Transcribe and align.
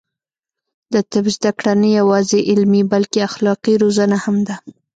د 0.93 0.95
طب 1.11 1.25
زده 1.35 1.51
کړه 1.59 1.73
نه 1.81 1.89
یوازې 1.99 2.39
علمي، 2.49 2.81
بلکې 2.93 3.19
اخلاقي 3.29 3.73
روزنه 3.83 4.17
هم 4.23 4.37
ده. 4.47 4.55